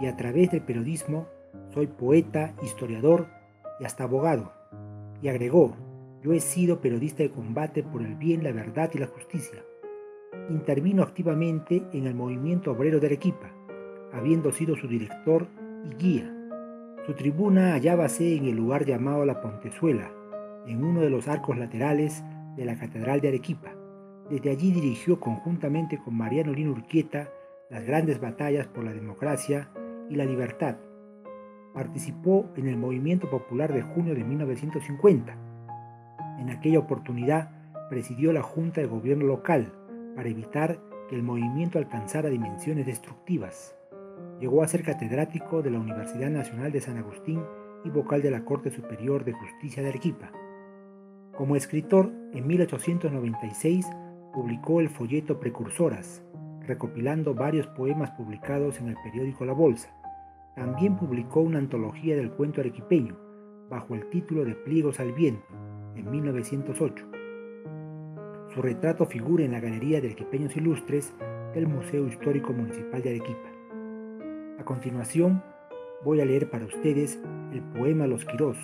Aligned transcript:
y 0.00 0.06
a 0.06 0.16
través 0.16 0.50
del 0.50 0.62
periodismo 0.62 1.28
soy 1.72 1.86
poeta, 1.86 2.56
historiador 2.64 3.28
y 3.78 3.84
hasta 3.84 4.02
abogado. 4.02 4.52
Y 5.22 5.28
agregó, 5.28 5.76
yo 6.22 6.32
he 6.32 6.40
sido 6.40 6.80
periodista 6.80 7.22
de 7.22 7.30
combate 7.30 7.82
por 7.82 8.02
el 8.02 8.14
bien, 8.14 8.44
la 8.44 8.52
verdad 8.52 8.90
y 8.92 8.98
la 8.98 9.06
justicia. 9.06 9.64
Intervino 10.50 11.02
activamente 11.02 11.82
en 11.92 12.06
el 12.06 12.14
movimiento 12.14 12.72
obrero 12.72 13.00
de 13.00 13.06
Arequipa, 13.06 13.50
habiendo 14.12 14.52
sido 14.52 14.76
su 14.76 14.86
director 14.86 15.46
y 15.84 15.94
guía. 15.94 16.36
Su 17.06 17.14
tribuna 17.14 17.72
hallábase 17.72 18.36
en 18.36 18.44
el 18.44 18.56
lugar 18.56 18.84
llamado 18.84 19.24
La 19.24 19.40
Pontezuela, 19.40 20.12
en 20.66 20.84
uno 20.84 21.00
de 21.00 21.08
los 21.08 21.26
arcos 21.26 21.56
laterales 21.56 22.22
de 22.56 22.66
la 22.66 22.78
Catedral 22.78 23.22
de 23.22 23.28
Arequipa. 23.28 23.72
Desde 24.28 24.50
allí 24.50 24.72
dirigió 24.72 25.18
conjuntamente 25.18 25.98
con 25.98 26.14
Mariano 26.14 26.52
Lino 26.52 26.72
Urquieta 26.72 27.30
las 27.70 27.84
grandes 27.84 28.20
batallas 28.20 28.66
por 28.66 28.84
la 28.84 28.92
democracia 28.92 29.70
y 30.10 30.16
la 30.16 30.26
libertad. 30.26 30.76
Participó 31.72 32.50
en 32.56 32.66
el 32.66 32.76
movimiento 32.76 33.30
popular 33.30 33.72
de 33.72 33.82
junio 33.82 34.14
de 34.14 34.24
1950 34.24 35.49
en 36.40 36.50
aquella 36.50 36.78
oportunidad 36.78 37.50
presidió 37.90 38.32
la 38.32 38.42
Junta 38.42 38.80
de 38.80 38.86
Gobierno 38.86 39.26
local 39.26 39.72
para 40.16 40.28
evitar 40.28 40.80
que 41.08 41.16
el 41.16 41.22
movimiento 41.22 41.78
alcanzara 41.78 42.30
dimensiones 42.30 42.86
destructivas. 42.86 43.76
Llegó 44.40 44.62
a 44.62 44.68
ser 44.68 44.82
catedrático 44.82 45.60
de 45.60 45.70
la 45.70 45.78
Universidad 45.78 46.30
Nacional 46.30 46.72
de 46.72 46.80
San 46.80 46.96
Agustín 46.96 47.42
y 47.84 47.90
vocal 47.90 48.22
de 48.22 48.30
la 48.30 48.44
Corte 48.44 48.70
Superior 48.70 49.24
de 49.24 49.32
Justicia 49.32 49.82
de 49.82 49.90
Arequipa. 49.90 50.32
Como 51.36 51.56
escritor, 51.56 52.10
en 52.32 52.46
1896 52.46 53.86
publicó 54.32 54.80
el 54.80 54.88
folleto 54.88 55.40
Precursoras, 55.40 56.22
recopilando 56.66 57.34
varios 57.34 57.66
poemas 57.66 58.10
publicados 58.12 58.80
en 58.80 58.88
el 58.88 58.96
periódico 59.02 59.44
La 59.44 59.52
Bolsa. 59.52 59.90
También 60.54 60.96
publicó 60.96 61.40
una 61.40 61.58
antología 61.58 62.16
del 62.16 62.30
cuento 62.30 62.60
arequipeño, 62.60 63.16
bajo 63.68 63.94
el 63.94 64.08
título 64.10 64.44
de 64.44 64.54
Pliegos 64.54 65.00
al 65.00 65.12
Viento, 65.12 65.46
en 66.00 66.10
1908. 66.10 67.04
Su 68.54 68.62
retrato 68.62 69.06
figura 69.06 69.44
en 69.44 69.52
la 69.52 69.60
Galería 69.60 70.00
de 70.00 70.08
Arequipeños 70.08 70.56
Ilustres 70.56 71.14
del 71.54 71.66
Museo 71.66 72.06
Histórico 72.06 72.52
Municipal 72.52 73.02
de 73.02 73.10
Arequipa. 73.10 73.48
A 74.58 74.64
continuación, 74.64 75.42
voy 76.04 76.20
a 76.20 76.24
leer 76.24 76.50
para 76.50 76.64
ustedes 76.64 77.20
el 77.52 77.62
poema 77.62 78.06
Los 78.06 78.24
Quirós, 78.24 78.58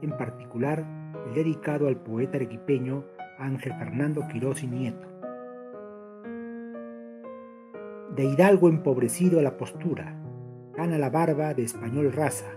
en 0.00 0.10
particular 0.16 0.84
el 1.28 1.34
dedicado 1.34 1.86
al 1.86 1.96
poeta 1.96 2.36
arequipeño 2.36 3.04
Ángel 3.38 3.74
Fernando 3.74 4.26
Quirós 4.28 4.62
y 4.62 4.66
Nieto. 4.66 5.06
De 8.16 8.24
hidalgo 8.24 8.68
empobrecido 8.68 9.38
a 9.38 9.42
la 9.42 9.56
postura, 9.56 10.20
gana 10.74 10.98
la 10.98 11.10
barba 11.10 11.54
de 11.54 11.62
español 11.62 12.12
raza, 12.12 12.50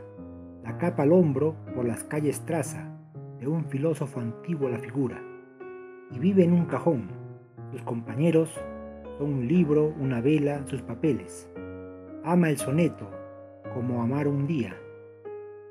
la 0.63 0.78
capa 0.78 1.03
al 1.03 1.11
hombro 1.11 1.55
por 1.75 1.85
las 1.85 2.03
calles 2.03 2.45
traza, 2.45 2.92
un 3.47 3.65
filósofo 3.65 4.19
antiguo 4.19 4.69
la 4.69 4.79
figura, 4.79 5.21
y 6.11 6.19
vive 6.19 6.43
en 6.43 6.53
un 6.53 6.65
cajón. 6.65 7.09
Sus 7.71 7.81
compañeros 7.83 8.49
son 9.17 9.33
un 9.33 9.47
libro, 9.47 9.93
una 9.99 10.21
vela, 10.21 10.65
sus 10.67 10.81
papeles. 10.81 11.49
Ama 12.23 12.49
el 12.49 12.57
soneto, 12.57 13.09
como 13.73 14.01
amar 14.01 14.27
un 14.27 14.47
día. 14.47 14.75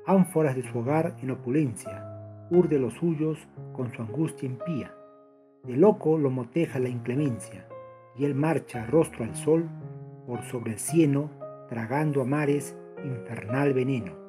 Ánforas 0.05 0.55
de 0.55 0.63
su 0.63 0.79
hogar 0.79 1.15
en 1.21 1.31
opulencia, 1.31 2.45
urde 2.51 2.77
los 2.77 2.93
suyos 2.95 3.37
con 3.73 3.91
su 3.93 4.01
angustia 4.01 4.47
impía. 4.47 4.93
De 5.63 5.77
loco 5.77 6.17
lo 6.17 6.29
moteja 6.29 6.79
la 6.79 6.89
inclemencia, 6.89 7.67
y 8.17 8.25
él 8.25 8.35
marcha 8.35 8.85
rostro 8.85 9.23
al 9.23 9.35
sol 9.35 9.69
por 10.27 10.43
sobre 10.43 10.73
el 10.73 10.79
cieno, 10.79 11.29
tragando 11.69 12.21
a 12.21 12.25
mares 12.25 12.77
infernal 13.03 13.73
veneno. 13.73 14.22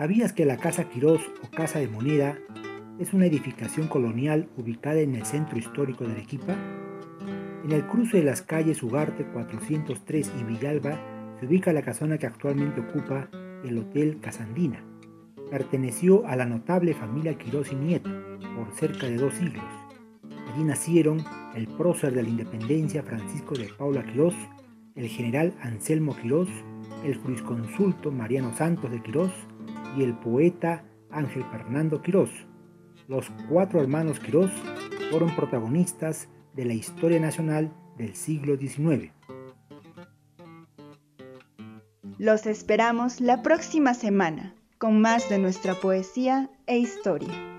¿Sabías 0.00 0.32
que 0.32 0.46
la 0.46 0.56
Casa 0.56 0.88
Quirós 0.88 1.20
o 1.44 1.50
Casa 1.54 1.78
de 1.78 1.86
Moneda 1.86 2.38
es 2.98 3.12
una 3.12 3.26
edificación 3.26 3.86
colonial 3.86 4.48
ubicada 4.56 4.98
en 5.00 5.14
el 5.14 5.26
centro 5.26 5.58
histórico 5.58 6.04
de 6.04 6.12
Arequipa? 6.12 6.56
En 7.62 7.70
el 7.70 7.86
cruce 7.86 8.16
de 8.16 8.24
las 8.24 8.40
calles 8.40 8.82
Ugarte 8.82 9.26
403 9.26 10.32
y 10.40 10.44
Villalba 10.44 10.98
se 11.38 11.44
ubica 11.44 11.74
la 11.74 11.82
casona 11.82 12.16
que 12.16 12.26
actualmente 12.26 12.80
ocupa 12.80 13.28
el 13.62 13.76
Hotel 13.76 14.20
Casandina. 14.22 14.82
Perteneció 15.50 16.26
a 16.26 16.34
la 16.34 16.46
notable 16.46 16.94
familia 16.94 17.36
Quirós 17.36 17.70
y 17.70 17.74
Nieto 17.74 18.08
por 18.56 18.72
cerca 18.72 19.06
de 19.06 19.18
dos 19.18 19.34
siglos. 19.34 19.66
Allí 20.50 20.64
nacieron 20.64 21.22
el 21.54 21.68
prócer 21.68 22.14
de 22.14 22.22
la 22.22 22.30
independencia 22.30 23.02
Francisco 23.02 23.54
de 23.54 23.68
Paula 23.76 24.02
Quirós, 24.02 24.34
el 24.94 25.08
general 25.08 25.52
Anselmo 25.60 26.16
Quirós, 26.16 26.48
el 27.04 27.18
jurisconsulto 27.18 28.10
Mariano 28.10 28.56
Santos 28.56 28.90
de 28.90 29.02
Quirós 29.02 29.30
y 29.96 30.02
el 30.02 30.14
poeta 30.14 30.84
Ángel 31.10 31.44
Fernando 31.50 32.02
Quirós. 32.02 32.30
Los 33.08 33.30
cuatro 33.48 33.80
hermanos 33.80 34.20
Quirós 34.20 34.50
fueron 35.10 35.34
protagonistas 35.34 36.28
de 36.54 36.64
la 36.64 36.74
historia 36.74 37.18
nacional 37.20 37.72
del 37.96 38.14
siglo 38.14 38.56
XIX. 38.56 39.12
Los 42.18 42.46
esperamos 42.46 43.20
la 43.20 43.42
próxima 43.42 43.94
semana 43.94 44.54
con 44.78 45.00
más 45.00 45.28
de 45.28 45.38
nuestra 45.38 45.74
poesía 45.74 46.50
e 46.66 46.78
historia. 46.78 47.49